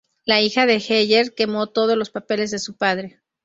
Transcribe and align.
La 0.25 0.41
hija 0.41 0.65
de 0.65 0.77
Heyer 0.77 1.35
quemó 1.35 1.67
todos 1.67 1.95
los 1.95 2.09
papeles 2.09 2.49
de 2.49 2.57
su 2.57 2.75
padre. 2.75 3.21